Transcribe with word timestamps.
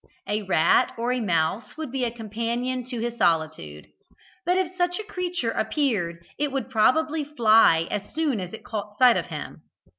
A 0.27 0.41
rat 0.41 0.93
or 0.97 1.11
a 1.13 1.19
mouse 1.19 1.77
would 1.77 1.91
be 1.91 2.05
a 2.05 2.09
companion 2.09 2.83
to 2.85 2.99
his 3.01 3.15
solitude, 3.17 3.85
but 4.47 4.57
if 4.57 4.75
such 4.75 4.97
a 4.97 5.03
creature 5.03 5.51
appeared 5.51 6.25
it 6.39 6.51
would 6.51 6.71
probably 6.71 7.23
fly 7.23 7.87
as 7.91 8.11
soon 8.11 8.39
as 8.39 8.51
it 8.51 8.63
caught 8.65 8.97
sight 8.97 9.15
of 9.15 9.27
him. 9.27 9.61